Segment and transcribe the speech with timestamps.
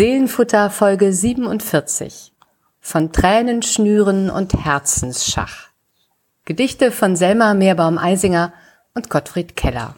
[0.00, 2.32] Seelenfutter Folge 47
[2.80, 5.68] von Tränen schnüren und Herzensschach.
[6.46, 8.54] Gedichte von Selma Meerbaum-Eisinger
[8.94, 9.94] und Gottfried Keller.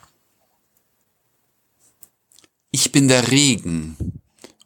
[2.73, 3.97] Ich bin der Regen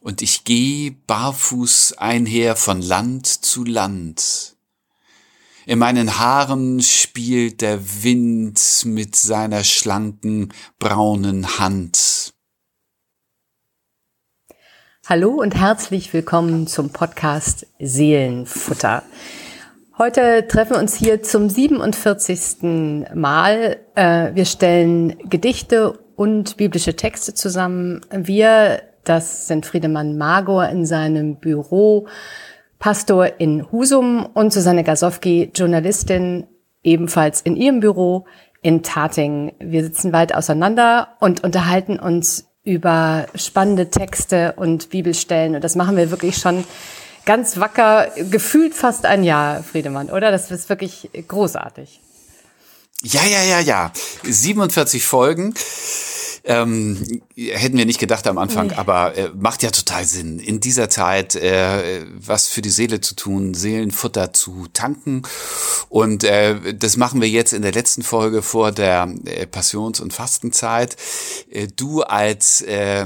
[0.01, 4.55] und ich geh barfuß einher von Land zu Land.
[5.67, 12.33] In meinen Haaren spielt der Wind mit seiner schlanken, braunen Hand.
[15.09, 19.03] Hallo und herzlich willkommen zum Podcast Seelenfutter.
[19.97, 23.07] Heute treffen wir uns hier zum 47.
[23.15, 23.77] Mal.
[23.95, 28.01] Äh, wir stellen Gedichte und biblische Texte zusammen.
[28.11, 32.09] Wir, das sind Friedemann Magor in seinem Büro,
[32.77, 36.47] Pastor in Husum und Susanne Gasowski, Journalistin,
[36.83, 38.25] ebenfalls in ihrem Büro
[38.61, 39.53] in Tating.
[39.59, 45.55] Wir sitzen weit auseinander und unterhalten uns über spannende Texte und Bibelstellen.
[45.55, 46.65] Und das machen wir wirklich schon
[47.25, 50.31] ganz wacker, gefühlt fast ein Jahr, Friedemann, oder?
[50.31, 52.01] Das ist wirklich großartig.
[53.03, 53.91] Ja, ja, ja, ja.
[54.23, 55.53] 47 Folgen.
[56.43, 58.75] Ähm, hätten wir nicht gedacht am Anfang, nee.
[58.75, 63.15] aber äh, macht ja total Sinn, in dieser Zeit äh, was für die Seele zu
[63.15, 65.23] tun, Seelenfutter zu tanken.
[65.89, 70.13] Und äh, das machen wir jetzt in der letzten Folge vor der äh, Passions- und
[70.13, 70.95] Fastenzeit.
[71.49, 73.05] Äh, du als äh,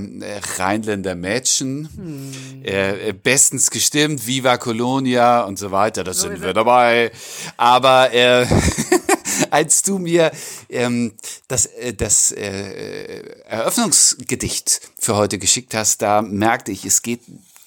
[0.57, 3.19] Rheinländer Mädchen, hm.
[3.23, 7.11] bestens gestimmt, Viva Colonia und so weiter, da so sind wir dabei.
[7.57, 8.09] Aber
[9.61, 10.31] als du mir
[10.69, 11.13] ähm,
[11.47, 17.21] das, äh, das äh, Eröffnungsgedicht für heute geschickt hast, da merkte ich, es geht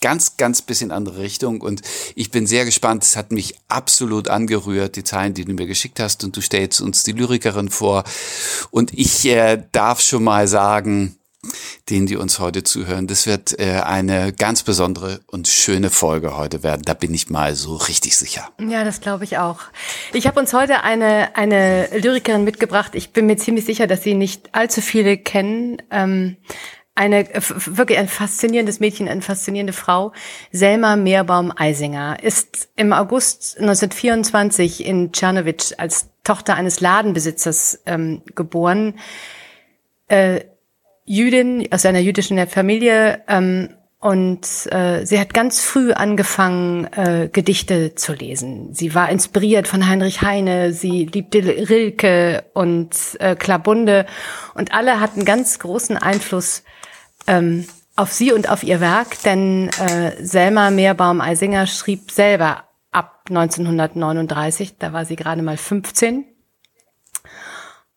[0.04, 1.62] ganz, ganz bisschen andere Richtung.
[1.62, 1.80] Und
[2.14, 3.04] ich bin sehr gespannt.
[3.04, 6.24] Es hat mich absolut angerührt, die Zeilen, die du mir geschickt hast.
[6.24, 8.04] Und du stellst uns die Lyrikerin vor.
[8.70, 11.16] Und ich äh, darf schon mal sagen,
[11.90, 13.06] denen, die uns heute zuhören.
[13.06, 16.82] Das wird äh, eine ganz besondere und schöne Folge heute werden.
[16.84, 18.48] Da bin ich mal so richtig sicher.
[18.58, 19.60] Ja, das glaube ich auch.
[20.12, 22.94] Ich habe uns heute eine, eine Lyrikerin mitgebracht.
[22.94, 25.82] Ich bin mir ziemlich sicher, dass sie nicht allzu viele kennen.
[25.90, 26.36] Ähm,
[26.94, 27.28] eine
[27.66, 30.12] wirklich ein faszinierendes Mädchen, eine faszinierende Frau,
[30.52, 38.94] Selma Meerbaum-Eisinger, ist im August 1924 in Tschernowitsch als Tochter eines Ladenbesitzers ähm, geboren.
[40.06, 40.44] Äh,
[41.04, 43.68] Jüdin aus einer jüdischen Familie ähm,
[44.00, 48.74] und äh, sie hat ganz früh angefangen, äh, Gedichte zu lesen.
[48.74, 54.04] Sie war inspiriert von Heinrich Heine, sie liebte Rilke und äh, Klabunde
[54.54, 56.64] und alle hatten ganz großen Einfluss
[57.26, 57.66] ähm,
[57.96, 64.92] auf sie und auf ihr Werk, denn äh, Selma Meerbaum-Eisinger schrieb selber ab 1939, da
[64.92, 66.26] war sie gerade mal 15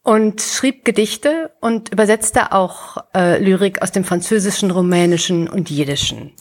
[0.07, 6.31] und schrieb Gedichte und übersetzte auch äh, Lyrik aus dem Französischen, Rumänischen und Jiddischen.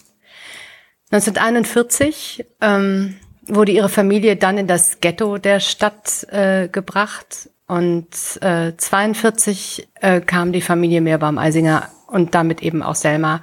[1.11, 3.17] 1941 ähm,
[3.49, 8.07] wurde ihre Familie dann in das Ghetto der Stadt äh, gebracht und
[8.41, 13.43] äh, 42 äh, kam die Familie Meerbaum-Eisinger und damit eben auch Selma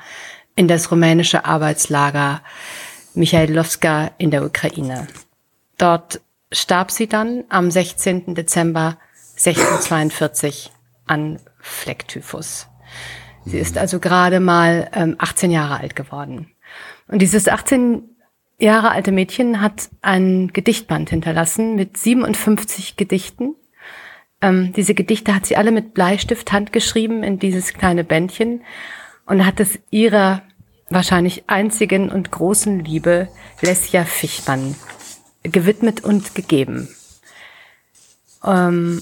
[0.56, 2.42] in das rumänische Arbeitslager
[3.14, 5.06] Michailowska in der Ukraine.
[5.78, 8.36] Dort starb sie dann am 16.
[8.36, 8.98] Dezember
[9.46, 10.72] 1642
[11.06, 12.68] an Flecktyphus.
[13.46, 16.52] Sie ist also gerade mal ähm, 18 Jahre alt geworden.
[17.08, 18.04] Und dieses 18
[18.58, 23.56] Jahre alte Mädchen hat ein Gedichtband hinterlassen mit 57 Gedichten.
[24.42, 28.64] Ähm, diese Gedichte hat sie alle mit Bleistift handgeschrieben in dieses kleine Bändchen
[29.26, 30.44] und hat es ihrer
[30.90, 33.28] wahrscheinlich einzigen und großen Liebe
[33.62, 34.76] Lesja Fichmann
[35.44, 36.88] gewidmet und gegeben.
[38.46, 39.02] Ähm,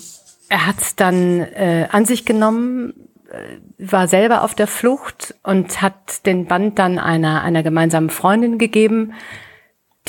[0.52, 2.94] er hat es dann äh, an sich genommen,
[3.32, 8.58] äh, war selber auf der Flucht und hat den Band dann einer, einer gemeinsamen Freundin
[8.58, 9.14] gegeben,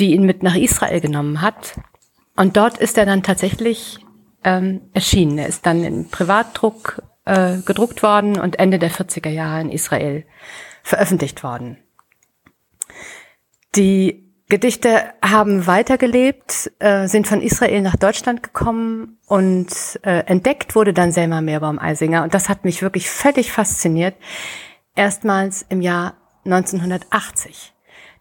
[0.00, 1.78] die ihn mit nach Israel genommen hat.
[2.34, 4.00] Und dort ist er dann tatsächlich
[4.42, 5.38] ähm, erschienen.
[5.38, 10.24] Er ist dann in Privatdruck äh, gedruckt worden und Ende der 40er Jahre in Israel
[10.82, 11.78] veröffentlicht worden.
[13.76, 14.21] Die
[14.52, 21.10] Gedichte haben weitergelebt, äh, sind von Israel nach Deutschland gekommen und äh, entdeckt wurde dann
[21.10, 22.22] Selma Meerbaum-Eisinger.
[22.22, 24.14] Und das hat mich wirklich völlig fasziniert.
[24.94, 27.72] Erstmals im Jahr 1980.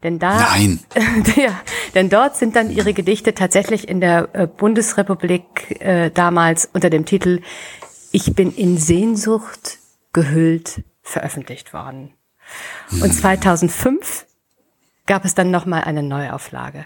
[0.04, 0.80] Denn da, Nein.
[1.36, 1.60] ja,
[1.96, 7.04] denn dort sind dann ihre Gedichte tatsächlich in der äh, Bundesrepublik äh, damals unter dem
[7.04, 7.42] Titel
[8.14, 9.80] Ich bin in Sehnsucht
[10.14, 12.14] gehüllt veröffentlicht worden.
[13.02, 14.28] Und 2005
[15.06, 16.86] gab es dann nochmal eine Neuauflage.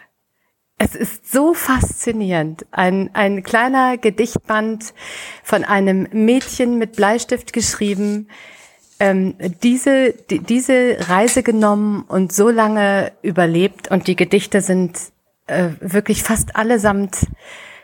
[0.78, 2.66] Es ist so faszinierend.
[2.72, 4.94] Ein, ein kleiner Gedichtband
[5.44, 8.28] von einem Mädchen mit Bleistift geschrieben,
[9.00, 14.98] ähm, diese, die, diese Reise genommen und so lange überlebt und die Gedichte sind
[15.48, 17.28] äh, wirklich fast allesamt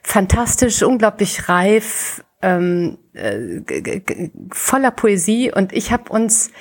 [0.04, 3.62] fantastisch, unglaublich reif, ähm, äh,
[4.52, 6.52] voller Poesie und ich habe uns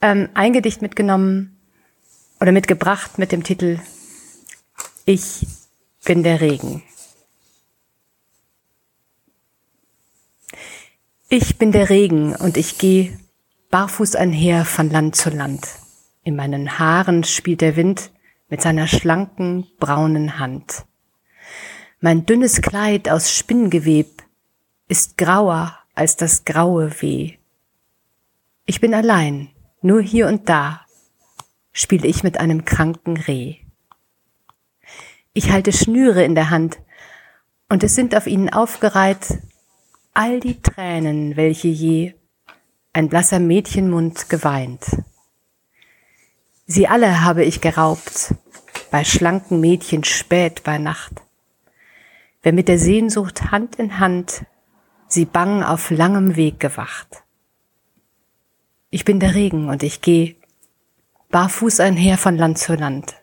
[0.00, 1.57] ähm, ein Gedicht mitgenommen
[2.40, 3.80] oder mitgebracht mit dem Titel
[5.04, 5.46] Ich
[6.04, 6.82] bin der Regen.
[11.28, 13.18] Ich bin der Regen und ich gehe
[13.70, 15.68] barfuß einher von Land zu Land.
[16.22, 18.10] In meinen Haaren spielt der Wind
[18.48, 20.86] mit seiner schlanken, braunen Hand.
[22.00, 24.22] Mein dünnes Kleid aus Spinngeweb
[24.88, 27.34] ist grauer als das graue Weh.
[28.64, 29.50] Ich bin allein,
[29.82, 30.86] nur hier und da
[31.78, 33.56] spiele ich mit einem kranken Reh.
[35.32, 36.78] Ich halte Schnüre in der Hand,
[37.68, 39.38] und es sind auf ihnen aufgereiht
[40.12, 42.14] all die Tränen, welche je
[42.92, 44.84] ein blasser Mädchenmund geweint.
[46.66, 48.34] Sie alle habe ich geraubt,
[48.90, 51.12] bei schlanken Mädchen spät bei Nacht.
[52.42, 54.44] Wer mit der Sehnsucht Hand in Hand
[55.06, 57.22] sie bang auf langem Weg gewacht.
[58.90, 60.37] Ich bin der Regen und ich geh
[61.30, 63.14] barfuß einher von Land zu Land.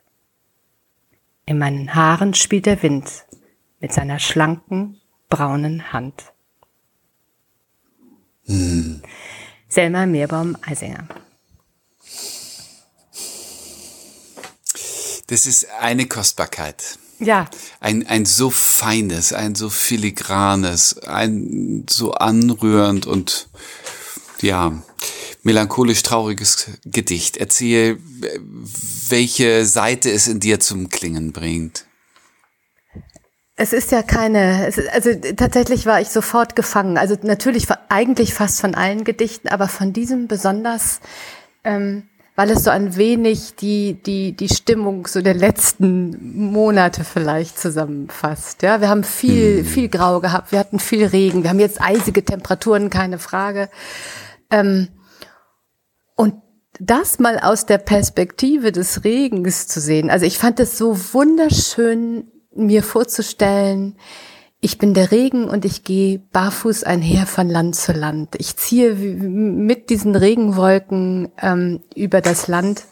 [1.46, 3.26] In meinen Haaren spielt der Wind
[3.80, 6.34] mit seiner schlanken, braunen Hand.
[8.46, 9.02] Hm.
[9.68, 11.08] Selma Meerbaum-Eisinger.
[15.28, 17.00] Das ist eine Kostbarkeit.
[17.20, 17.50] Ja.
[17.80, 23.50] Ein, ein so feines, ein so filigranes, ein so anrührend und
[24.42, 24.72] ja,
[25.44, 27.38] melancholisch trauriges Gedicht.
[27.38, 28.00] Erzähl,
[29.10, 31.86] welche Seite es in dir zum Klingen bringt.
[33.58, 36.98] Es ist ja keine, ist, also tatsächlich war ich sofort gefangen.
[36.98, 41.00] Also natürlich eigentlich fast von allen Gedichten, aber von diesem besonders,
[41.64, 47.58] ähm, weil es so ein wenig die, die, die Stimmung so der letzten Monate vielleicht
[47.58, 48.62] zusammenfasst.
[48.62, 49.66] Ja, wir haben viel, mhm.
[49.66, 53.70] viel Grau gehabt, wir hatten viel Regen, wir haben jetzt eisige Temperaturen, keine Frage.
[54.52, 54.90] Ähm,
[56.16, 56.36] und
[56.80, 60.10] das mal aus der Perspektive des Regens zu sehen.
[60.10, 63.98] Also ich fand es so wunderschön mir vorzustellen,
[64.66, 68.30] ich bin der Regen und ich gehe barfuß einher von Land zu Land.
[68.40, 72.86] Ich ziehe mit diesen Regenwolken ähm, über das Land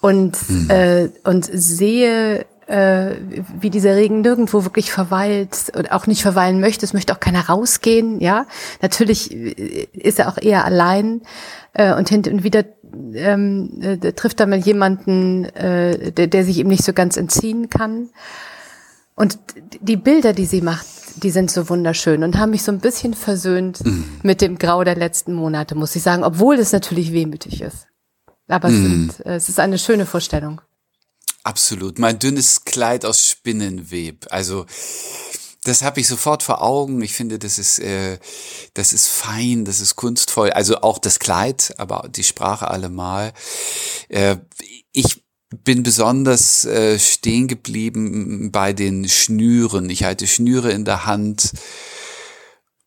[0.00, 0.70] und, mhm.
[0.70, 3.16] äh, und sehe, äh,
[3.60, 6.86] wie dieser Regen nirgendwo wirklich verweilt und auch nicht verweilen möchte.
[6.86, 8.18] Es möchte auch keiner rausgehen.
[8.18, 8.46] Ja,
[8.80, 11.20] natürlich äh, ist er auch eher allein
[11.74, 12.64] äh, und hin und wieder
[13.14, 17.68] ähm, äh, trifft er mal jemanden, äh, der, der sich ihm nicht so ganz entziehen
[17.68, 18.08] kann.
[19.14, 19.38] Und
[19.80, 20.86] die Bilder, die sie macht,
[21.16, 24.20] die sind so wunderschön und haben mich so ein bisschen versöhnt mhm.
[24.22, 27.86] mit dem Grau der letzten Monate, muss ich sagen, obwohl es natürlich wehmütig ist.
[28.48, 28.74] Aber mhm.
[29.10, 30.60] es, sind, es ist eine schöne Vorstellung.
[31.44, 31.98] Absolut.
[31.98, 34.26] Mein dünnes Kleid aus Spinnenweb.
[34.30, 34.66] Also
[35.64, 37.02] das habe ich sofort vor Augen.
[37.02, 38.18] Ich finde, das ist, äh,
[38.74, 40.50] das ist fein, das ist kunstvoll.
[40.50, 43.32] Also auch das Kleid, aber die Sprache allemal.
[44.08, 44.36] Äh,
[44.92, 45.21] ich
[45.64, 49.90] bin besonders äh, stehen geblieben bei den Schnüren.
[49.90, 51.52] Ich halte Schnüre in der Hand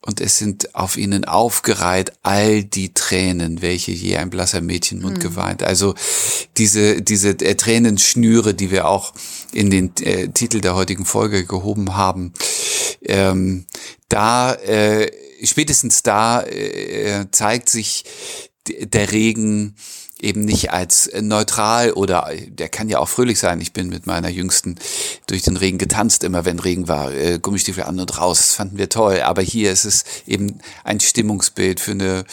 [0.06, 5.22] und es sind auf ihnen aufgereiht all die Tränen, welche je ein blasser Mädchenmund mhm.
[5.22, 5.64] geweint.
[5.64, 5.96] Also
[6.58, 9.14] diese, diese äh, Tränenschnüre, die wir auch
[9.52, 12.34] in den äh, Titel der heutigen Folge gehoben haben,
[13.02, 13.66] ähm,
[14.08, 15.12] da, äh,
[15.44, 18.06] spätestens da äh, zeigt sich
[18.68, 19.76] der Regen
[20.22, 23.60] eben nicht als neutral oder der kann ja auch fröhlich sein.
[23.60, 24.76] Ich bin mit meiner Jüngsten
[25.28, 28.78] durch den Regen getanzt, immer wenn Regen war, äh, Gummistiefel an und raus, das fanden
[28.78, 29.22] wir toll.
[29.22, 32.26] Aber hier ist es eben ein Stimmungsbild für eine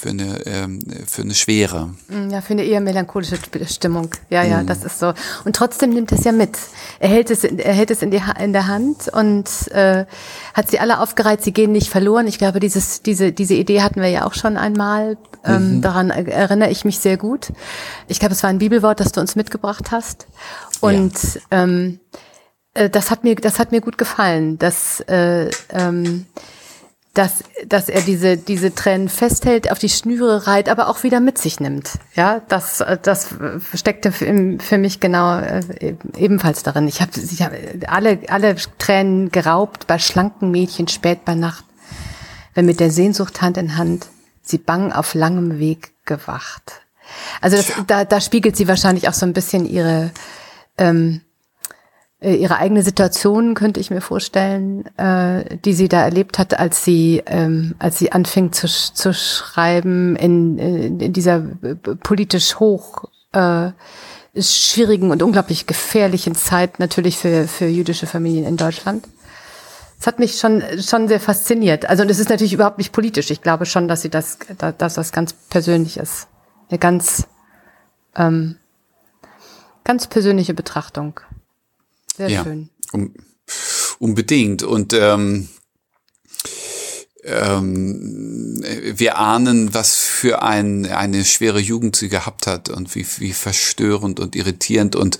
[0.00, 1.90] für eine, ähm, für eine Schwere.
[2.08, 4.10] Mm, ja, für eine eher melancholische Stimmung.
[4.30, 4.66] Ja, ja, mm.
[4.66, 5.12] das ist so.
[5.44, 6.56] Und trotzdem nimmt es ja mit.
[7.00, 10.06] Er hält es, er hält es in, die, in der Hand und äh,
[10.54, 11.42] hat sie alle aufgereiht.
[11.42, 12.26] Sie gehen nicht verloren.
[12.26, 15.18] Ich glaube, dieses, diese, diese Idee hatten wir ja auch schon einmal.
[15.44, 15.82] Ähm, mhm.
[15.82, 17.52] Daran erinnere ich mich sehr gut.
[18.08, 20.26] Ich glaube, es war ein Bibelwort, das du uns mitgebracht hast.
[20.80, 21.40] Und ja.
[21.50, 22.00] ähm,
[22.72, 24.58] äh, das hat mir, das hat mir gut gefallen.
[24.58, 26.24] Dass, äh, ähm,
[27.20, 31.36] dass, dass er diese, diese Tränen festhält, auf die Schnüre reiht, aber auch wieder mit
[31.36, 31.98] sich nimmt.
[32.14, 33.34] Ja, das, das
[33.74, 35.60] steckte für, mich genau äh,
[36.16, 36.88] ebenfalls darin.
[36.88, 37.52] Ich habe ich hab
[37.88, 41.66] alle, alle Tränen geraubt bei schlanken Mädchen spät bei Nacht,
[42.54, 44.06] wenn mit der Sehnsucht Hand in Hand
[44.40, 46.80] sie bang auf langem Weg gewacht.
[47.42, 50.10] Also das, da, da spiegelt sie wahrscheinlich auch so ein bisschen ihre,
[50.78, 51.20] ähm,
[52.20, 56.84] äh, ihre eigene Situation könnte ich mir vorstellen, äh, die sie da erlebt hat, als
[56.84, 63.04] sie ähm, als sie anfing zu, zu schreiben in, in, in dieser äh, politisch hoch
[63.32, 63.70] äh,
[64.36, 69.08] schwierigen und unglaublich gefährlichen Zeit natürlich für für jüdische Familien in Deutschland.
[69.98, 71.86] Es hat mich schon schon sehr fasziniert.
[71.86, 73.30] Also und es ist natürlich überhaupt nicht politisch.
[73.30, 76.28] Ich glaube schon, dass sie das dass das ganz persönlich ist,
[76.68, 77.26] eine ganz
[78.14, 78.56] ähm,
[79.84, 81.20] ganz persönliche Betrachtung.
[82.20, 82.68] Sehr ja, schön.
[82.92, 83.14] Um,
[83.98, 84.62] unbedingt.
[84.62, 85.48] Und ähm,
[87.24, 93.32] ähm, wir ahnen, was für ein, eine schwere Jugend sie gehabt hat und wie, wie
[93.32, 95.18] verstörend und irritierend und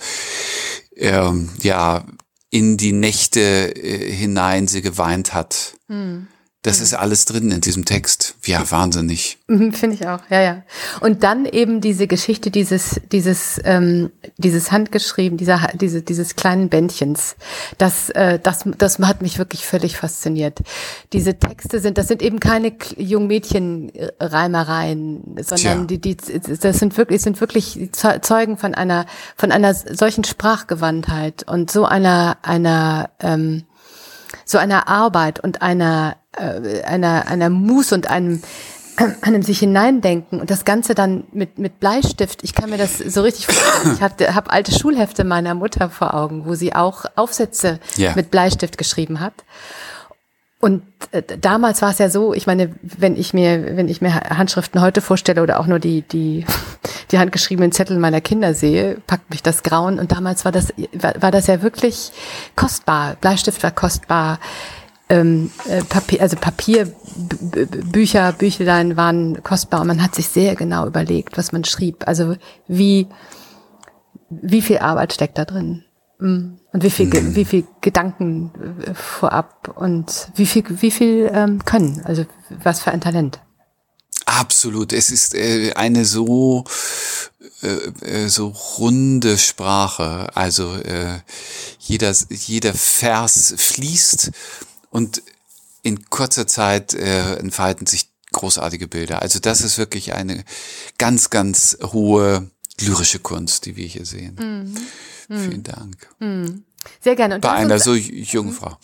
[0.95, 2.05] ähm, ja
[2.51, 5.77] in die Nächte äh, hinein sie geweint hat.
[5.87, 6.27] Hm.
[6.63, 6.83] Das mhm.
[6.83, 8.35] ist alles drin in diesem Text.
[8.45, 9.39] Ja, wahnsinnig.
[9.47, 10.61] Mhm, Finde ich auch, ja, ja.
[10.99, 17.35] Und dann eben diese Geschichte dieses, dieses, ähm, dieses handgeschrieben, dieser, diese, dieses kleinen Bändchens.
[17.79, 20.59] Das, äh, das, das hat mich wirklich völlig fasziniert.
[21.13, 27.41] Diese Texte sind, das sind eben keine Jungmädchen-Reimereien, sondern die, die, das sind wirklich, sind
[27.41, 27.89] wirklich
[28.21, 33.63] Zeugen von einer, von einer solchen Sprachgewandtheit und so einer, einer, ähm,
[34.51, 38.41] so einer Arbeit und einer äh, einer, einer Muß und einem,
[39.21, 43.21] einem sich hineindenken und das Ganze dann mit, mit Bleistift, ich kann mir das so
[43.21, 43.95] richtig vorstellen.
[43.95, 48.13] Ich habe hab alte Schulhefte meiner Mutter vor Augen, wo sie auch Aufsätze yeah.
[48.15, 49.33] mit Bleistift geschrieben hat.
[50.61, 54.13] Und äh, damals war es ja so, ich meine, wenn ich mir, wenn ich mir
[54.13, 56.45] Handschriften heute vorstelle oder auch nur die, die,
[57.11, 59.99] die handgeschriebenen Zettel meiner Kinder sehe, packt mich das Grauen.
[59.99, 62.11] Und damals war das, war, war das ja wirklich
[62.55, 63.15] kostbar.
[63.19, 64.39] Bleistift war kostbar
[65.09, 71.37] ähm, äh, Papier, also Papierbücher, Büchlein waren kostbar und man hat sich sehr genau überlegt,
[71.37, 72.07] was man schrieb.
[72.07, 72.35] Also
[72.67, 73.07] wie,
[74.29, 75.83] wie viel Arbeit steckt da drin?
[76.19, 76.60] Mm.
[76.73, 77.35] Und wie viel, mhm.
[77.35, 78.51] wie viel Gedanken
[78.85, 82.01] äh, vorab und wie viel, wie viel ähm, können?
[82.05, 82.25] Also
[82.63, 83.39] was für ein Talent?
[84.25, 84.93] Absolut.
[84.93, 86.63] Es ist äh, eine so
[87.61, 87.67] äh,
[88.23, 90.29] äh so runde Sprache.
[90.35, 91.19] Also äh,
[91.79, 94.31] jeder jeder Vers fließt
[94.91, 95.21] und
[95.83, 99.21] in kurzer Zeit äh, entfalten sich großartige Bilder.
[99.21, 100.45] Also das ist wirklich eine
[100.97, 102.49] ganz, ganz hohe
[102.79, 104.35] lyrische Kunst, die wir hier sehen.
[104.39, 104.77] Mhm.
[105.37, 106.09] Vielen Dank.
[106.19, 106.63] Mhm.
[106.99, 107.35] Sehr gerne.
[107.35, 108.77] Und Bei einer so jungen Frau.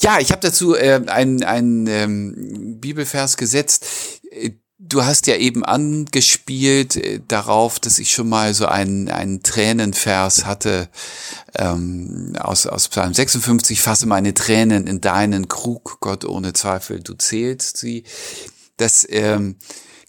[0.00, 3.86] Ja, ich habe dazu äh, einen, einen ähm, Bibelvers gesetzt.
[4.78, 10.46] Du hast ja eben angespielt äh, darauf, dass ich schon mal so einen, einen Tränenvers
[10.46, 10.88] hatte
[11.54, 17.14] ähm, aus, aus Psalm 56, fasse meine Tränen in deinen Krug, Gott ohne Zweifel, du
[17.14, 18.04] zählst sie.
[18.78, 19.56] Das ähm,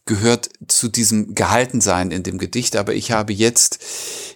[0.06, 3.80] gehört zu diesem Gehaltensein in dem Gedicht, aber ich habe jetzt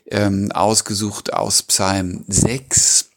[0.07, 3.10] ähm, ausgesucht aus Psalm 6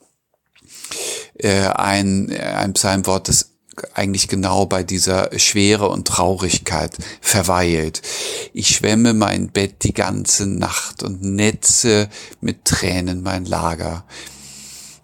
[1.38, 3.50] äh, ein, ein Psalmwort, das
[3.94, 8.02] eigentlich genau bei dieser Schwere und Traurigkeit verweilt.
[8.52, 12.08] Ich schwemme mein Bett die ganze Nacht und netze
[12.40, 14.04] mit Tränen mein Lager.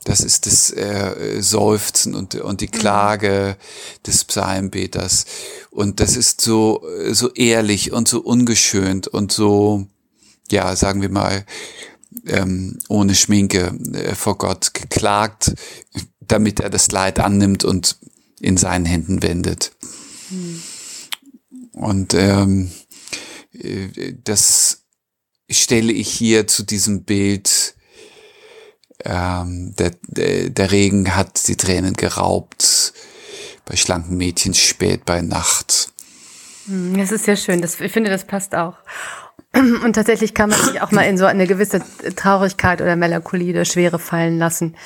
[0.04, 3.56] Das ist das äh, Seufzen und, und die Klage
[4.06, 5.24] des Psalmbeters.
[5.70, 9.86] Und das ist so, so ehrlich und so ungeschönt und so,
[10.50, 11.46] ja, sagen wir mal,
[12.26, 15.54] ähm, ohne Schminke äh, vor Gott geklagt,
[16.20, 17.98] damit er das Leid annimmt und
[18.40, 19.72] in seinen Händen wendet.
[20.28, 20.62] Hm.
[21.72, 22.70] Und ähm,
[23.52, 24.84] äh, das
[25.50, 27.73] stelle ich hier zu diesem Bild.
[29.04, 32.92] Ähm, der, der, der Regen hat die Tränen geraubt,
[33.66, 35.92] bei schlanken Mädchen spät bei Nacht.
[36.66, 37.60] Hm, das ist sehr schön.
[37.60, 38.76] Das, ich finde, das passt auch.
[39.54, 41.80] Und tatsächlich kann man sich auch mal in so eine gewisse
[42.16, 44.76] Traurigkeit oder Melancholie oder Schwere fallen lassen.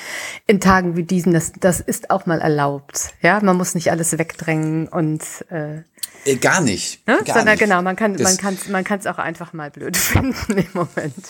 [0.45, 3.09] In Tagen wie diesen, das, das ist auch mal erlaubt.
[3.21, 5.81] Ja, man muss nicht alles wegdrängen und äh,
[6.25, 7.07] äh gar nicht.
[7.07, 7.17] Ne?
[7.25, 7.59] Gar Sondern nicht.
[7.59, 10.69] genau, man kann, das man kann, man kann es auch einfach mal blöd finden im
[10.73, 11.25] Moment.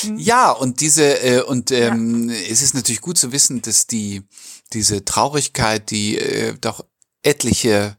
[0.00, 0.18] Hm.
[0.18, 2.36] Ja, und diese äh, und ähm, ja.
[2.50, 4.22] es ist natürlich gut zu wissen, dass die
[4.72, 6.84] diese Traurigkeit, die äh, doch
[7.22, 7.96] etliche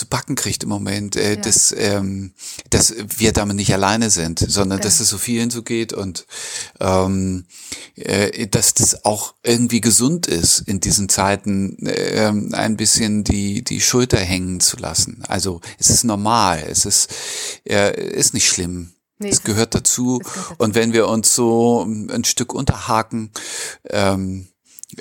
[0.00, 1.36] zu backen kriegt im Moment, äh, ja.
[1.36, 2.32] dass, ähm,
[2.70, 4.84] dass wir damit nicht alleine sind, sondern ja.
[4.84, 6.26] dass es so vielen so geht und
[6.80, 7.44] ähm,
[7.96, 13.82] äh, dass das auch irgendwie gesund ist, in diesen Zeiten äh, ein bisschen die, die
[13.82, 15.22] Schulter hängen zu lassen.
[15.28, 17.10] Also es ist normal, es ist,
[17.68, 18.94] äh, ist nicht schlimm.
[19.18, 20.18] Nee, es, gehört dazu.
[20.22, 20.56] es gehört dazu.
[20.56, 23.32] Und wenn wir uns so ein Stück unterhaken,
[23.90, 24.48] ähm,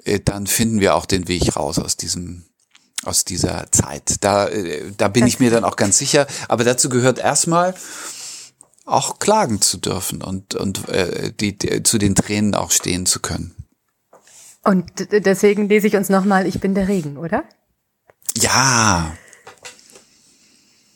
[0.03, 2.48] äh, dann finden wir auch den Weg raus aus diesem
[3.03, 4.23] aus dieser Zeit.
[4.23, 6.27] Da, äh, da bin ich mir dann auch ganz sicher.
[6.47, 7.73] Aber dazu gehört erstmal
[8.85, 13.19] auch klagen zu dürfen und, und äh, die, die, zu den Tränen auch stehen zu
[13.19, 13.55] können.
[14.63, 17.43] Und deswegen lese ich uns nochmal, ich bin der Regen, oder?
[18.35, 19.15] Ja.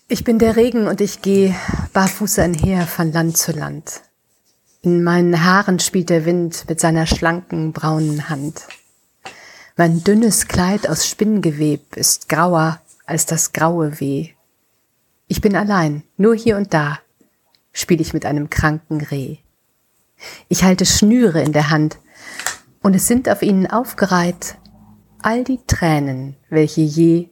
[0.07, 1.55] Ich bin der Regen und ich gehe
[1.93, 4.01] barfuß einher von Land zu Land.
[4.81, 8.63] In meinen Haaren spielt der Wind mit seiner schlanken, braunen Hand.
[9.75, 14.29] Mein dünnes Kleid aus Spinngeweb ist grauer als das graue Weh.
[15.27, 16.99] Ich bin allein, nur hier und da
[17.71, 19.37] spiele ich mit einem kranken Reh.
[20.47, 21.97] Ich halte Schnüre in der Hand,
[22.83, 24.57] und es sind auf ihnen aufgereiht
[25.23, 27.29] all die Tränen, welche je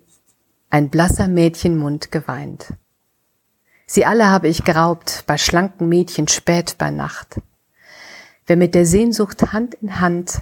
[0.71, 2.74] ein blasser Mädchenmund geweint.
[3.86, 7.39] Sie alle habe ich geraubt bei schlanken Mädchen spät bei Nacht.
[8.48, 10.41] Wer mit der Sehnsucht Hand in Hand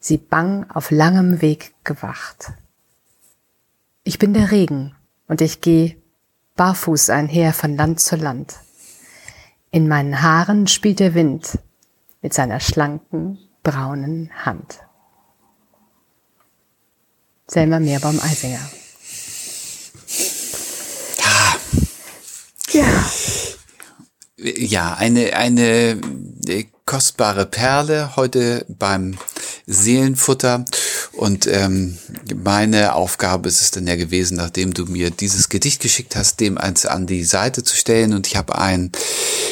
[0.00, 2.52] sie bang auf langem Weg gewacht.
[4.04, 4.94] Ich bin der Regen
[5.26, 5.96] und ich geh
[6.56, 8.56] barfuß einher von Land zu Land.
[9.70, 11.58] In meinen Haaren spielt der Wind
[12.22, 14.80] mit seiner schlanken, braunen Hand.
[17.46, 18.60] Selma Meerbaum-Eisinger.
[22.72, 23.10] Ja.
[24.36, 26.00] Ja, eine, eine
[26.84, 29.18] kostbare Perle heute beim
[29.68, 30.64] Seelenfutter.
[31.12, 31.98] Und ähm,
[32.34, 36.58] meine Aufgabe ist es dann ja gewesen, nachdem du mir dieses Gedicht geschickt hast, dem
[36.58, 38.14] eins an die Seite zu stellen.
[38.14, 38.90] Und ich habe ein,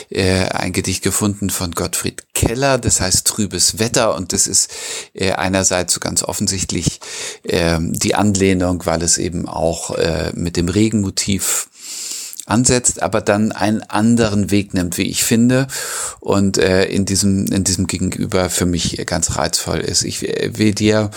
[0.08, 4.16] äh, ein Gedicht gefunden von Gottfried Keller, das heißt Trübes Wetter.
[4.16, 4.70] Und das ist
[5.12, 7.00] äh, einerseits so ganz offensichtlich
[7.42, 11.68] äh, die Anlehnung, weil es eben auch äh, mit dem Regenmotiv
[12.46, 15.66] ansetzt, aber dann einen anderen Weg nimmt, wie ich finde,
[16.20, 20.04] und äh, in diesem in diesem Gegenüber für mich ganz reizvoll ist.
[20.04, 21.10] Ich will dir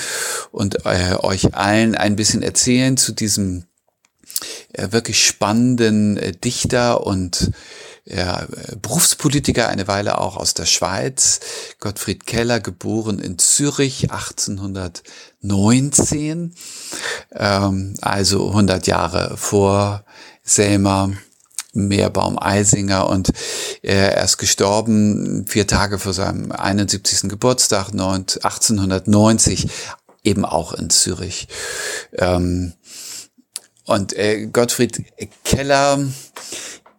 [0.51, 3.65] und äh, euch allen ein bisschen erzählen zu diesem
[4.73, 7.51] äh, wirklich spannenden äh, Dichter und
[8.05, 8.47] ja,
[8.81, 11.41] Berufspolitiker eine Weile auch aus der Schweiz,
[11.79, 16.55] Gottfried Keller, geboren in Zürich 1819,
[17.35, 20.05] ähm, also 100 Jahre vor
[20.49, 21.11] Selma
[21.73, 23.31] Meerbaum Eisinger und
[23.83, 27.29] er ist gestorben vier Tage vor seinem 71.
[27.29, 29.67] Geburtstag 1890
[30.23, 31.47] eben auch in Zürich.
[32.13, 32.73] Ähm,
[33.85, 35.03] und äh, Gottfried
[35.43, 35.99] Keller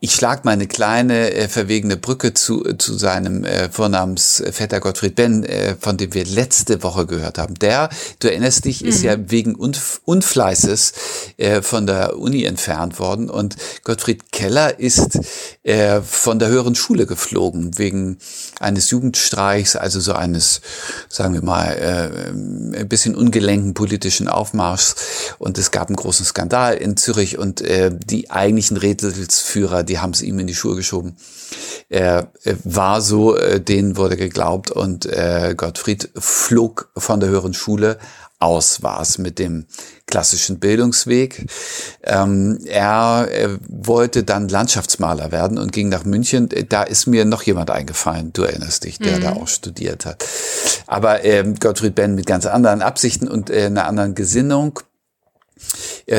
[0.03, 5.45] ich schlag mal eine kleine äh, verwegene Brücke zu, zu seinem äh, Vornamensvetter Gottfried Benn,
[5.45, 7.55] äh, von dem wir letzte Woche gehört haben.
[7.57, 8.89] Der, du erinnerst dich, mhm.
[8.89, 10.93] ist ja wegen Unf Unfleißes
[11.37, 15.19] äh, von der Uni entfernt worden und Gottfried Keller ist
[15.65, 18.17] äh, von der höheren Schule geflogen wegen
[18.59, 20.63] eines Jugendstreichs, also so eines,
[21.11, 24.97] sagen wir mal, äh, ein bisschen ungelenken politischen Aufmarschs
[25.39, 30.13] und es gab einen großen Skandal in Zürich und äh, die eigentlichen Rätselsführer, die haben
[30.13, 31.17] es ihm in die Schuhe geschoben.
[31.89, 32.33] Er
[32.65, 37.99] war so, äh, denen wurde geglaubt und äh, Gottfried flog von der höheren Schule
[38.41, 39.67] aus war es mit dem
[40.07, 41.47] klassischen Bildungsweg.
[42.03, 46.49] Ähm, er, er wollte dann Landschaftsmaler werden und ging nach München.
[46.69, 49.23] Da ist mir noch jemand eingefallen, du erinnerst dich, der mhm.
[49.23, 50.25] da auch studiert hat.
[50.87, 54.81] Aber ähm, Gottfried Benn mit ganz anderen Absichten und äh, einer anderen Gesinnung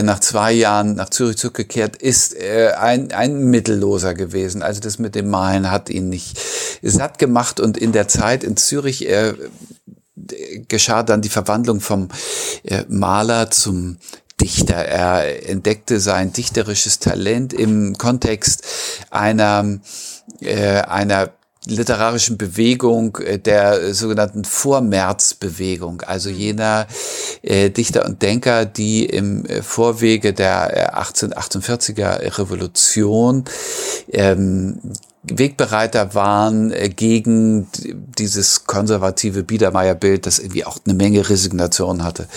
[0.04, 4.62] nach zwei Jahren nach Zürich zurückgekehrt, ist äh, ein, ein Mittelloser gewesen.
[4.63, 6.39] Also das mit dem Malen hat ihn nicht
[6.82, 9.34] satt gemacht und in der Zeit in Zürich äh,
[10.67, 12.10] geschah dann die Verwandlung vom
[12.63, 13.97] äh, Maler zum
[14.39, 14.75] Dichter.
[14.75, 18.63] Er entdeckte sein dichterisches Talent im Kontext
[19.10, 19.80] einer,
[20.39, 21.32] äh, einer
[21.65, 26.36] literarischen Bewegung äh, der sogenannten Vormärzbewegung, also mhm.
[26.36, 26.88] jener
[27.41, 33.45] äh, Dichter und Denker, die im äh, Vorwege der 1848er äh, Revolution
[34.12, 34.80] ähm,
[35.24, 37.68] Wegbereiter waren äh, gegen
[38.18, 42.28] dieses konservative Biedermeierbild, das irgendwie auch eine Menge Resignation hatte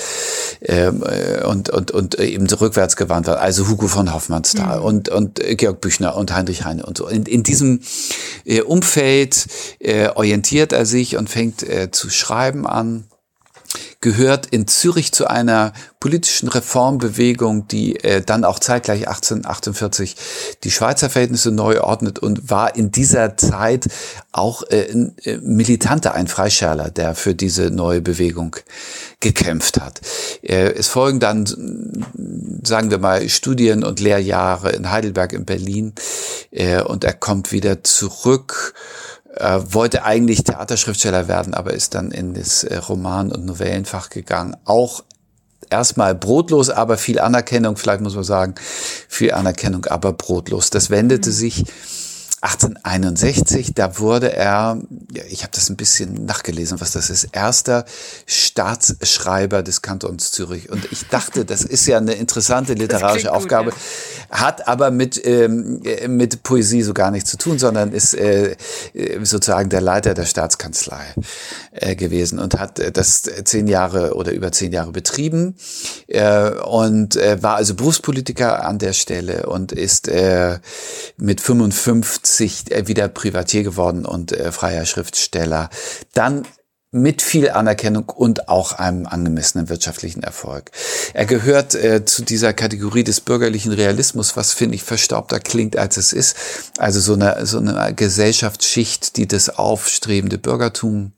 [0.60, 3.38] ähm, äh, und, und, und eben so rückwärts gewandt war.
[3.38, 4.84] Also Hugo von Hoffmannsthal mhm.
[4.84, 7.06] und, und Georg Büchner und Heinrich Heine und so.
[7.06, 7.80] In, in diesem
[8.44, 9.46] äh, Umfeld
[9.78, 13.04] äh, orientiert er sich und fängt äh, zu schreiben an
[14.00, 20.16] gehört in Zürich zu einer politischen Reformbewegung, die äh, dann auch zeitgleich 1848
[20.62, 23.88] die Schweizer Verhältnisse neu ordnet und war in dieser Zeit
[24.32, 28.56] auch äh, ein äh, militanter, ein Freischärler, der für diese neue Bewegung
[29.20, 30.00] gekämpft hat.
[30.42, 31.46] Äh, es folgen dann,
[32.62, 35.94] sagen wir mal, Studien- und Lehrjahre in Heidelberg, in Berlin
[36.50, 38.74] äh, und er kommt wieder zurück
[39.36, 44.56] äh, wollte eigentlich Theaterschriftsteller werden, aber ist dann in das äh, Roman- und Novellenfach gegangen.
[44.64, 45.02] Auch
[45.70, 48.54] erstmal brotlos, aber viel Anerkennung, vielleicht muss man sagen,
[49.08, 50.70] viel Anerkennung, aber brotlos.
[50.70, 51.34] Das wendete mhm.
[51.34, 51.64] sich
[52.44, 54.78] 1861, da wurde er,
[55.30, 57.86] ich habe das ein bisschen nachgelesen, was das ist, erster
[58.26, 60.68] Staatsschreiber des Kantons Zürich.
[60.68, 63.80] Und ich dachte, das ist ja eine interessante literarische Aufgabe, gut,
[64.30, 64.40] ja.
[64.42, 68.56] hat aber mit, ähm, mit Poesie so gar nichts zu tun, sondern ist äh,
[69.22, 71.14] sozusagen der Leiter der Staatskanzlei
[71.72, 75.56] äh, gewesen und hat das zehn Jahre oder über zehn Jahre betrieben
[76.08, 80.58] äh, und äh, war also Berufspolitiker an der Stelle und ist äh,
[81.16, 85.70] mit 55 äh, wieder Privatier geworden und äh, freier Schriftsteller.
[86.12, 86.44] Dann
[86.94, 90.70] mit viel Anerkennung und auch einem angemessenen wirtschaftlichen Erfolg.
[91.12, 95.96] Er gehört äh, zu dieser Kategorie des bürgerlichen Realismus, was finde ich verstaubter klingt, als
[95.96, 96.36] es ist.
[96.78, 101.14] Also so eine, so eine Gesellschaftsschicht, die das aufstrebende Bürgertum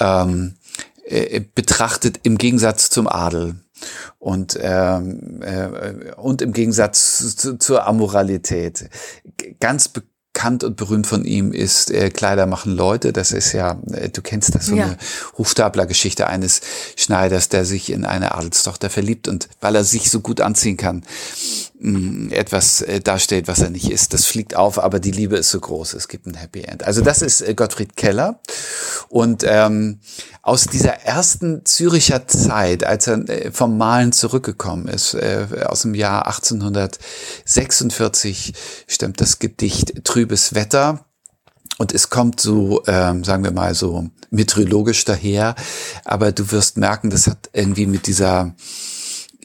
[0.00, 0.56] ähm,
[1.04, 3.54] äh, betrachtet im Gegensatz zum Adel
[4.18, 8.90] und ähm, äh, und im Gegensatz zu, zur Amoralität
[9.60, 9.92] ganz
[10.38, 13.12] bekannt und berühmt von ihm ist äh, Kleider machen Leute.
[13.12, 14.84] Das ist ja, äh, du kennst das, so ja.
[14.84, 14.98] eine
[15.36, 16.60] Hufstapler-Geschichte eines
[16.94, 21.02] Schneiders, der sich in eine Adelstochter verliebt und weil er sich so gut anziehen kann,
[21.80, 24.14] mh, etwas äh, darstellt, was er nicht ist.
[24.14, 25.94] Das fliegt auf, aber die Liebe ist so groß.
[25.94, 26.84] Es gibt ein Happy End.
[26.84, 28.38] Also das ist äh, Gottfried Keller
[29.08, 29.98] und ähm,
[30.48, 35.94] aus dieser ersten Züricher Zeit, als er äh, vom Malen zurückgekommen ist, äh, aus dem
[35.94, 38.54] Jahr 1846,
[38.86, 41.06] stammt das Gedicht Trübes Wetter.
[41.78, 45.54] Und es kommt so, ähm, sagen wir mal so meteorologisch daher,
[46.04, 48.54] aber du wirst merken, das hat irgendwie mit dieser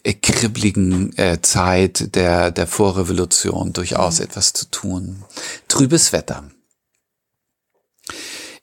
[0.04, 4.26] äh, kribbligen äh, Zeit der, der Vorrevolution durchaus mhm.
[4.26, 5.24] etwas zu tun.
[5.70, 6.44] Trübes Wetter.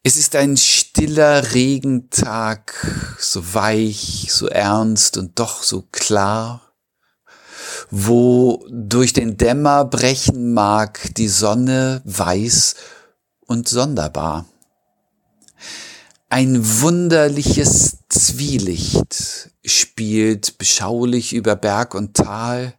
[0.03, 2.75] Es ist ein stiller Regentag,
[3.19, 6.70] so weich, so ernst und doch so klar,
[7.91, 12.77] wo durch den Dämmer brechen mag die Sonne weiß
[13.47, 14.47] und sonderbar.
[16.29, 22.75] Ein wunderliches Zwielicht spielt beschaulich über Berg und Tal,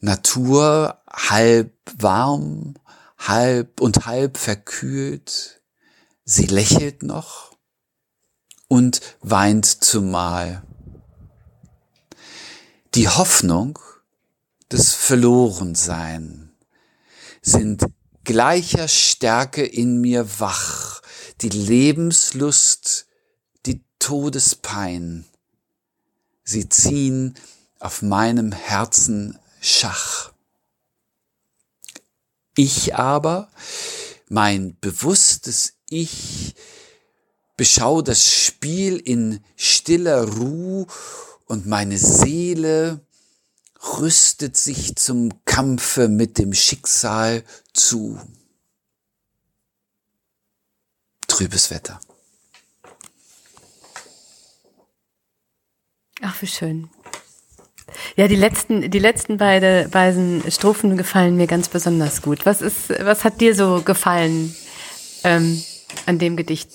[0.00, 2.74] Natur halb warm,
[3.18, 5.60] halb und halb verkühlt,
[6.28, 7.52] Sie lächelt noch
[8.66, 10.64] und weint zumal.
[12.96, 13.78] Die Hoffnung,
[14.72, 16.52] des Verlorensein
[17.40, 17.86] sind
[18.24, 21.00] gleicher Stärke in mir wach,
[21.40, 23.06] die Lebenslust,
[23.66, 25.24] die Todespein.
[26.42, 27.34] Sie ziehen
[27.78, 30.32] auf meinem Herzen Schach.
[32.56, 33.50] Ich aber,
[34.28, 36.54] mein bewusstes ich
[37.56, 40.86] beschau das Spiel in stiller Ruhe
[41.46, 43.05] und meine Seele
[43.98, 48.20] rüstet sich zum Kampfe mit dem Schicksal zu.
[51.28, 52.00] Trübes Wetter.
[56.22, 56.90] Ach, wie schön.
[58.16, 62.46] Ja, die letzten, die letzten beide, beiden Strophen gefallen mir ganz besonders gut.
[62.46, 64.54] Was ist, was hat dir so gefallen?
[65.22, 65.62] Ähm
[66.04, 66.70] an dem Gedicht.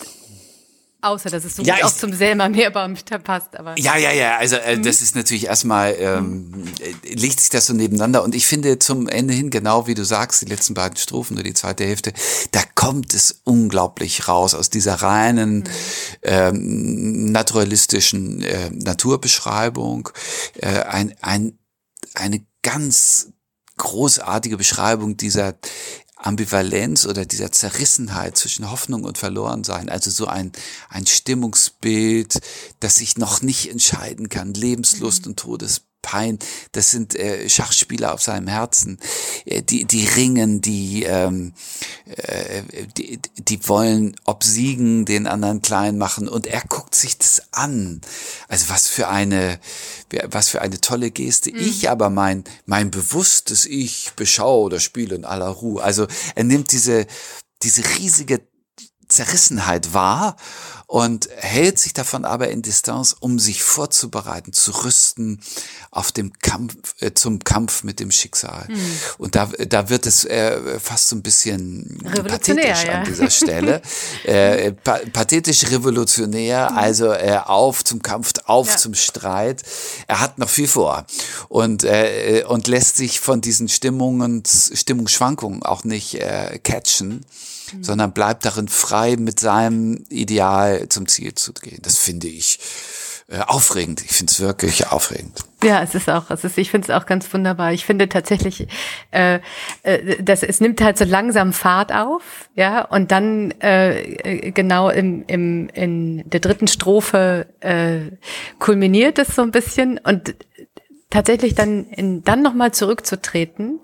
[1.04, 3.58] Außer, dass es so ja, gut auch zum Selma Meerbaum passt.
[3.58, 4.38] Aber ja, ja, ja.
[4.38, 4.84] Also äh, mhm.
[4.84, 6.74] das ist natürlich erstmal, ähm, mhm.
[7.04, 8.24] legt sich das so nebeneinander.
[8.24, 11.44] Und ich finde zum Ende hin, genau wie du sagst, die letzten beiden Strophen oder
[11.44, 12.14] die zweite Hälfte,
[12.52, 15.64] da kommt es unglaublich raus aus dieser reinen mhm.
[16.22, 20.10] ähm, naturalistischen äh, Naturbeschreibung.
[20.62, 21.58] Äh, ein, ein,
[22.14, 23.32] eine ganz
[23.82, 25.56] großartige Beschreibung dieser
[26.24, 30.52] Ambivalenz oder dieser Zerrissenheit zwischen Hoffnung und Verlorensein, also so ein,
[30.90, 32.40] ein Stimmungsbild,
[32.80, 35.32] das sich noch nicht entscheiden kann, Lebenslust mhm.
[35.32, 36.40] und Todes Pein,
[36.72, 39.00] das sind äh, Schachspieler auf seinem Herzen,
[39.46, 41.54] äh, die, die ringen, die, ähm,
[42.08, 42.64] äh,
[42.98, 48.02] die, die wollen obsiegen, den anderen klein machen und er guckt sich das an.
[48.48, 49.60] Also was für eine,
[50.26, 51.52] was für eine tolle Geste.
[51.52, 51.60] Mhm.
[51.60, 55.84] Ich aber mein, mein bewusstes Ich beschaue oder spiele in aller Ruhe.
[55.84, 57.06] Also er nimmt diese,
[57.64, 58.42] diese riesige
[59.12, 60.36] Zerrissenheit wahr
[60.92, 65.40] und hält sich davon aber in Distanz, um sich vorzubereiten, zu rüsten
[65.90, 68.66] auf dem Kampf, äh, zum Kampf mit dem Schicksal.
[68.68, 68.96] Mhm.
[69.18, 71.98] Und da, da wird es äh, fast so ein bisschen
[72.28, 72.92] pathetisch ja.
[72.92, 73.82] an dieser Stelle.
[74.26, 76.78] äh, pa pathetisch revolutionär, mhm.
[76.78, 78.76] also äh, auf zum Kampf, auf ja.
[78.76, 79.64] zum Streit.
[80.08, 81.06] Er hat noch viel vor
[81.48, 87.26] und, äh, und lässt sich von diesen Stimmungen, Stimmungsschwankungen auch nicht äh, catchen
[87.74, 87.84] mhm.
[87.84, 91.80] sondern bleibt darin frei, mit seinem Ideal zum Ziel zu gehen.
[91.82, 92.60] Das finde ich
[93.32, 94.04] äh, aufregend.
[94.04, 95.46] Ich finde es wirklich aufregend.
[95.64, 97.72] Ja, es ist auch, es ist, ich finde es auch ganz wunderbar.
[97.72, 98.68] Ich finde tatsächlich,
[99.12, 99.40] äh,
[99.84, 105.24] äh, das, es nimmt halt so langsam Fahrt auf, ja, und dann äh, genau im,
[105.28, 108.18] im, in der dritten Strophe äh,
[108.60, 110.36] kulminiert es so ein bisschen und
[111.10, 113.80] tatsächlich dann in, dann nochmal zurückzutreten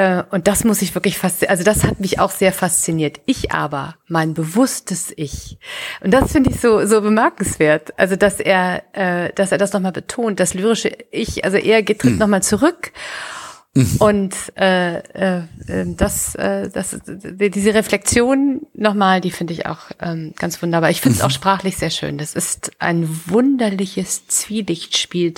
[0.00, 3.20] äh, und das muss ich wirklich fast, also das hat mich auch sehr fasziniert.
[3.26, 5.58] Ich aber, mein bewusstes Ich.
[6.02, 7.98] Und das finde ich so, so bemerkenswert.
[7.98, 12.00] Also, dass er, äh, dass er das nochmal betont, das lyrische Ich, also er geht
[12.00, 12.18] tritt mhm.
[12.18, 12.92] nochmal zurück.
[13.74, 13.96] Mhm.
[13.98, 15.42] Und äh, äh,
[15.96, 20.88] das, äh, das, diese Reflexion nochmal, die finde ich auch ähm, ganz wunderbar.
[20.88, 21.26] Ich finde es mhm.
[21.26, 22.16] auch sprachlich sehr schön.
[22.16, 25.34] Das ist ein wunderliches Zwielichtspiel,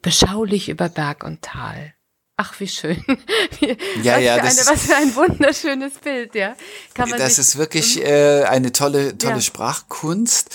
[0.00, 1.95] beschaulich über Berg und Tal.
[2.38, 3.02] Ach, wie schön.
[4.02, 6.54] ja, was ja, das eine, was für ein wunderschönes Bild, ja.
[6.92, 9.40] Kann man das ist wirklich äh, eine tolle, tolle ja.
[9.40, 10.50] Sprachkunst.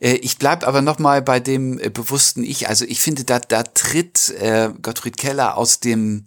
[0.00, 2.68] Äh, ich bleib aber noch mal bei dem äh, bewussten Ich.
[2.68, 6.26] Also ich finde, da, da tritt äh, Gottfried Keller aus dem,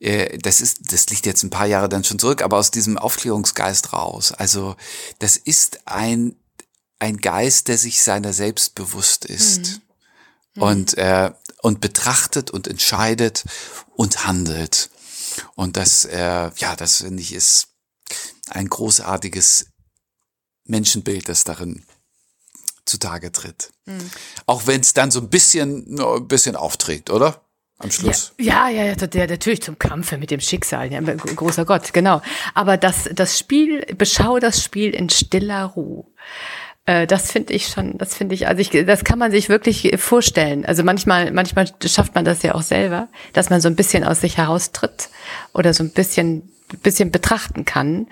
[0.00, 2.98] äh, das ist, das liegt jetzt ein paar Jahre dann schon zurück, aber aus diesem
[2.98, 4.32] Aufklärungsgeist raus.
[4.32, 4.76] Also
[5.18, 6.36] das ist ein
[6.98, 9.80] ein Geist, der sich seiner selbst bewusst ist.
[10.56, 10.62] Mhm.
[10.62, 11.30] Und äh,
[11.62, 13.44] und betrachtet und entscheidet
[14.00, 14.88] und handelt.
[15.56, 17.68] Und das, äh, ja, das finde ich ist
[18.48, 19.66] ein großartiges
[20.64, 21.84] Menschenbild, das darin
[22.86, 23.70] zutage tritt.
[23.84, 24.10] Mhm.
[24.46, 27.44] Auch wenn es dann so ein bisschen, ein bisschen aufträgt, oder?
[27.76, 28.32] Am Schluss.
[28.38, 32.22] Ja, ja, ja, der, natürlich zum Kampfe mit dem Schicksal, ja, großer Gott, genau.
[32.54, 36.06] Aber das, das Spiel, beschau das Spiel in stiller Ruhe.
[36.90, 39.94] Äh, das finde ich schon, das finde ich, also ich, das kann man sich wirklich
[39.96, 40.64] vorstellen.
[40.64, 44.22] Also manchmal, manchmal schafft man das ja auch selber, dass man so ein bisschen aus
[44.22, 45.08] sich heraustritt
[45.54, 46.50] oder so ein bisschen,
[46.82, 48.08] bisschen betrachten kann,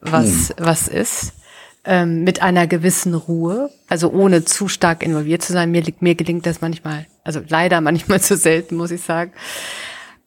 [0.00, 0.54] was, hm.
[0.58, 1.34] was ist.
[1.84, 5.70] Ähm, mit einer gewissen Ruhe, also ohne zu stark involviert zu sein.
[5.70, 9.32] Mir, mir gelingt das manchmal, also leider manchmal zu selten, muss ich sagen.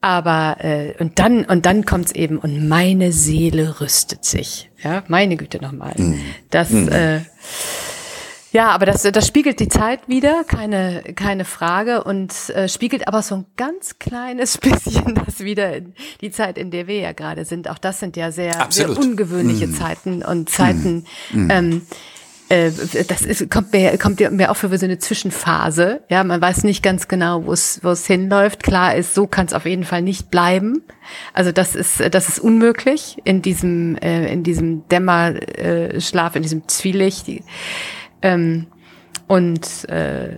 [0.01, 4.69] Aber äh, und dann und dann kommt's eben und meine Seele rüstet sich.
[4.83, 5.95] Ja, meine Güte nochmal.
[5.97, 6.19] Mhm.
[6.51, 6.89] Das mhm.
[6.89, 7.21] Äh,
[8.55, 13.21] ja, aber das, das spiegelt die Zeit wieder, keine, keine Frage, und äh, spiegelt aber
[13.21, 17.43] so ein ganz kleines bisschen das wieder in die Zeit, in der wir ja gerade
[17.43, 17.69] sind.
[17.69, 19.73] Auch das sind ja sehr, sehr ungewöhnliche mm.
[19.75, 21.05] Zeiten und Zeiten.
[21.33, 21.51] Mm.
[21.51, 21.81] Ähm,
[22.47, 22.71] äh,
[23.07, 26.03] das ist, kommt mir, kommt mir auch für so eine Zwischenphase.
[26.09, 28.63] Ja, man weiß nicht ganz genau, wo es, wo es hinläuft.
[28.63, 30.83] Klar ist, so kann es auf jeden Fall nicht bleiben.
[31.33, 37.27] Also das ist, das ist unmöglich in diesem, äh, in diesem Dämmerschlaf, in diesem Zwielicht.
[38.25, 38.67] Ähm,
[39.27, 40.37] und äh,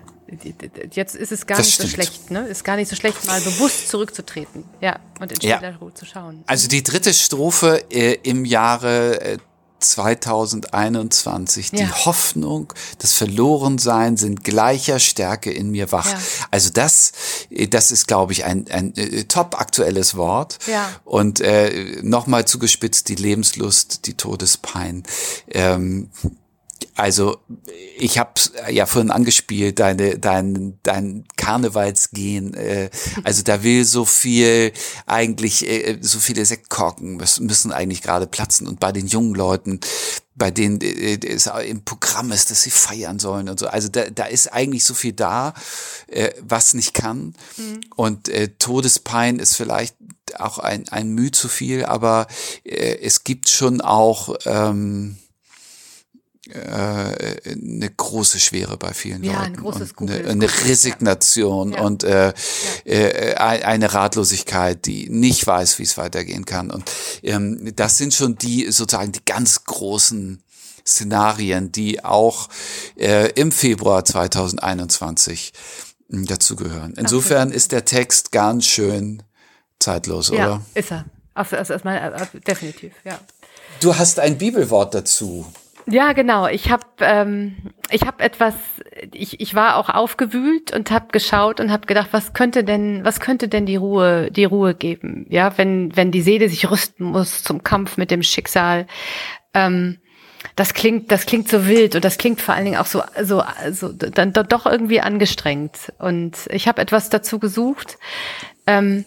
[0.91, 1.89] jetzt ist es gar das nicht stimmt.
[1.89, 2.47] so schlecht, ne?
[2.47, 5.62] Ist gar nicht so schlecht, mal bewusst zurückzutreten, ja, und in ja.
[5.93, 6.43] Zu schauen.
[6.47, 9.38] Also die dritte Strophe äh, im Jahre äh,
[9.80, 11.71] 2021.
[11.71, 11.78] Ja.
[11.78, 16.12] Die Hoffnung, das Verlorensein sind gleicher Stärke in mir wach.
[16.12, 16.19] Ja.
[16.52, 17.12] Also das,
[17.50, 20.58] äh, das ist, glaube ich, ein, ein äh, top aktuelles Wort.
[20.67, 20.89] Ja.
[21.06, 25.04] Und äh, nochmal zugespitzt, die Lebenslust, die Todespein.
[25.50, 26.10] Ähm,
[26.95, 27.37] also
[27.97, 28.33] ich habe
[28.69, 32.53] ja vorhin angespielt, deine, dein, dein Karnevalsgehen.
[32.53, 32.89] Äh,
[33.23, 34.71] also da will so viel
[35.05, 38.67] eigentlich, äh, so viele Sektkorken müssen, müssen eigentlich gerade platzen.
[38.67, 39.79] Und bei den jungen Leuten,
[40.35, 43.67] bei denen äh, es im Programm ist, dass sie feiern sollen und so.
[43.67, 45.53] Also da, da ist eigentlich so viel da,
[46.07, 47.35] äh, was nicht kann.
[47.57, 47.81] Mhm.
[47.95, 49.95] Und äh, Todespein ist vielleicht
[50.37, 52.27] auch ein, ein Mühe zu viel, aber
[52.63, 55.26] äh, es gibt schon auch ähm, äh,
[56.53, 59.45] eine große Schwere bei vielen ja, Leuten.
[59.45, 61.81] Ein großes und eine, eine Resignation ja.
[61.81, 62.33] und äh,
[62.86, 66.71] äh, eine Ratlosigkeit, die nicht weiß, wie es weitergehen kann.
[66.71, 66.89] Und
[67.23, 70.43] ähm, das sind schon die sozusagen die ganz großen
[70.88, 72.49] Szenarien, die auch
[72.97, 75.53] äh, im Februar 2021
[76.10, 76.93] hm, dazugehören.
[76.97, 79.23] Insofern ist der Text ganz schön
[79.79, 80.62] zeitlos, ja, oder?
[80.73, 81.05] Ist er.
[81.33, 83.19] Also, also, also, definitiv, ja.
[83.79, 85.45] Du hast ein Bibelwort dazu.
[85.89, 86.47] Ja, genau.
[86.47, 87.56] Ich habe ähm,
[87.89, 88.54] ich habe etwas.
[89.13, 93.21] Ich, ich war auch aufgewühlt und habe geschaut und habe gedacht, was könnte denn was
[93.21, 95.26] könnte denn die Ruhe die Ruhe geben?
[95.30, 98.86] Ja, wenn wenn die Seele sich rüsten muss zum Kampf mit dem Schicksal.
[99.54, 100.00] Ähm,
[100.56, 103.43] das klingt, das klingt so wild und das klingt vor allen Dingen auch so, so,
[103.71, 105.93] so dann doch irgendwie angestrengt.
[106.00, 107.97] Und ich habe etwas dazu gesucht
[108.65, 109.06] ähm,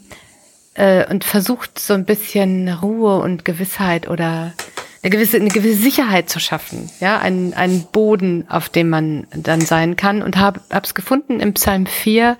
[0.75, 4.53] äh, und versucht so ein bisschen Ruhe und Gewissheit oder
[5.02, 9.60] eine gewisse, eine gewisse Sicherheit zu schaffen, ja, einen, einen Boden, auf dem man dann
[9.62, 12.36] sein kann und habe es gefunden im Psalm 4.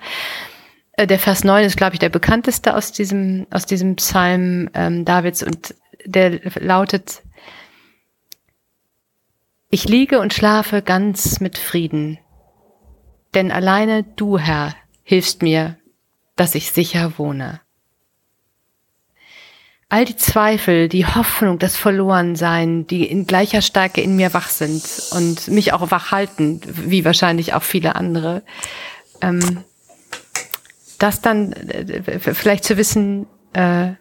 [0.93, 5.05] Äh, der Vers 9 ist, glaube ich, der bekannteste aus diesem, aus diesem Psalm ähm,
[5.05, 7.23] Davids und der lautet,
[9.69, 12.19] ich liege und schlafe ganz mit Frieden,
[13.33, 15.77] denn alleine du, Herr, hilfst mir,
[16.35, 17.61] dass ich sicher wohne.
[19.91, 24.85] All die Zweifel, die Hoffnung, das Verlorensein, die in gleicher Stärke in mir wach sind
[25.11, 28.41] und mich auch wach halten, wie wahrscheinlich auch viele andere,
[29.19, 29.65] ähm,
[30.97, 33.91] das dann äh, vielleicht zu wissen, äh,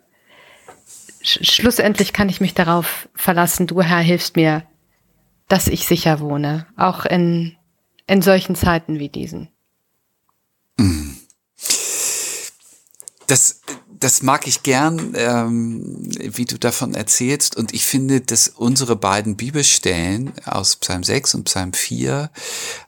[1.22, 4.62] sch schlussendlich kann ich mich darauf verlassen, du Herr hilfst mir,
[5.48, 7.57] dass ich sicher wohne, auch in,
[8.07, 9.48] in solchen Zeiten wie diesen.
[13.30, 17.56] Das, das mag ich gern, ähm, wie du davon erzählst.
[17.56, 22.30] Und ich finde, dass unsere beiden Bibelstellen aus Psalm 6 und Psalm 4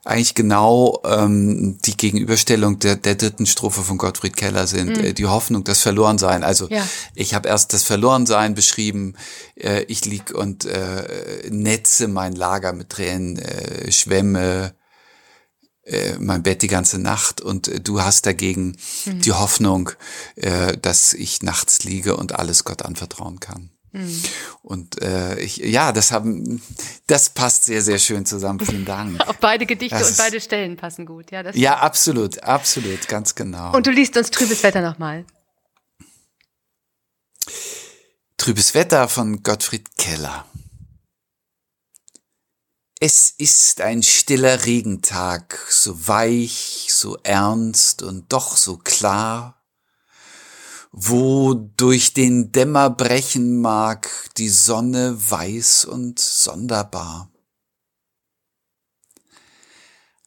[0.03, 4.97] eigentlich genau ähm, die Gegenüberstellung der, der dritten Strophe von Gottfried Keller sind.
[4.97, 5.15] Mhm.
[5.15, 6.43] die Hoffnung, das Verlorensein.
[6.43, 6.85] Also ja.
[7.15, 9.13] ich habe erst das Verlorensein beschrieben.
[9.55, 14.73] Äh, ich lieg und äh, netze mein Lager mit Tränen, äh, schwemme
[15.83, 19.21] äh, mein Bett die ganze Nacht und äh, du hast dagegen mhm.
[19.21, 19.91] die Hoffnung,
[20.35, 23.69] äh, dass ich nachts liege und alles Gott anvertrauen kann.
[23.93, 24.23] Mhm.
[24.63, 26.61] Und äh, ich, ja, das haben,
[27.07, 28.59] das passt sehr, sehr schön zusammen.
[28.59, 29.21] Vielen Dank.
[29.27, 31.31] Auch beide Gedichte das und beide Stellen passen gut.
[31.31, 33.75] Ja, das ja absolut, absolut, ganz genau.
[33.75, 35.25] Und du liest uns Trübes Wetter nochmal.
[38.37, 40.45] Trübes Wetter von Gottfried Keller.
[43.05, 49.61] Es ist ein stiller Regentag, so weich, so ernst und doch so klar,
[50.93, 57.29] wo durch den Dämmer brechen mag die Sonne weiß und sonderbar.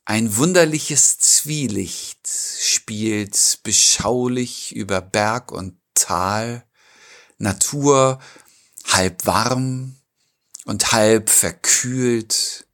[0.05, 6.67] Ein wunderliches Zwielicht spielt beschaulich über Berg und Tal,
[7.39, 8.21] Natur
[8.87, 9.97] halb warm
[10.67, 12.66] und halb verkühlt,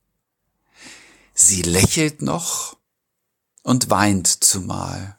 [1.45, 2.79] Sie lächelt noch
[3.63, 5.19] und weint zumal.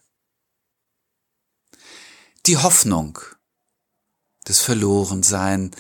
[2.46, 3.20] Die Hoffnung,
[4.46, 5.76] das Verlorensein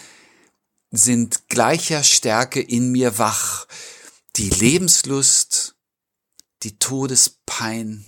[0.91, 3.67] sind gleicher Stärke in mir wach,
[4.35, 5.75] die Lebenslust,
[6.63, 8.05] die Todespein,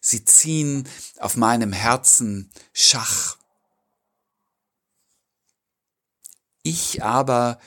[0.00, 3.36] sie ziehen auf meinem Herzen Schach.
[6.62, 7.60] Ich aber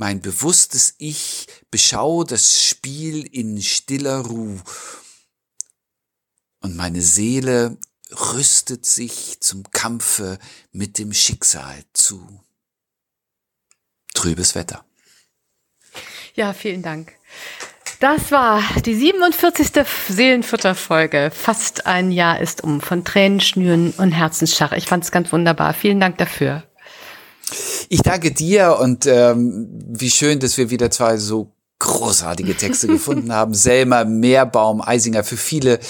[0.00, 4.58] mein bewusstes Ich beschau das Spiel in stiller Ruh.
[6.60, 7.76] Und meine Seele
[8.10, 10.38] rüstet sich zum Kampfe
[10.72, 12.26] mit dem Schicksal zu.
[14.14, 14.86] Trübes Wetter.
[16.34, 17.12] Ja, vielen Dank.
[18.00, 19.86] Das war die 47.
[20.08, 21.30] Seelenfutterfolge.
[21.30, 24.72] Fast ein Jahr ist um von Tränenschnüren und Herzensschach.
[24.72, 25.74] Ich fand es ganz wunderbar.
[25.74, 26.69] Vielen Dank dafür.
[27.88, 33.32] Ich danke dir und ähm, wie schön, dass wir wieder zwei so großartige Texte gefunden
[33.32, 33.54] haben.
[33.54, 35.80] Selma Meerbaum, Eisinger, für viele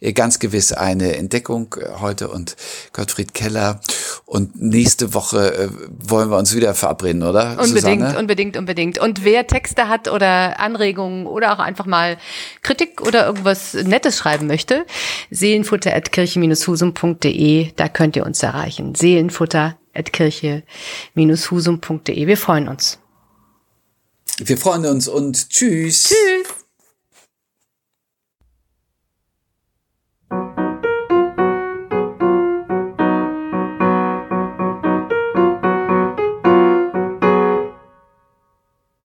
[0.00, 2.56] äh, ganz gewiss eine Entdeckung äh, heute und
[2.94, 3.80] Gottfried Keller.
[4.24, 7.58] Und nächste Woche äh, wollen wir uns wieder verabreden, oder?
[7.60, 8.18] Unbedingt, Susanne?
[8.18, 8.98] unbedingt, unbedingt.
[8.98, 12.16] Und wer Texte hat oder Anregungen oder auch einfach mal
[12.62, 14.86] Kritik oder irgendwas Nettes schreiben möchte,
[15.30, 18.94] seelenfutter.kirche-husum.de, da könnt ihr uns erreichen.
[19.94, 22.26] Seelenfutter.kirche-husum.de.
[22.26, 22.98] Wir freuen uns.
[24.38, 26.08] Wir freuen uns und tschüss.
[26.08, 26.59] Tschüss.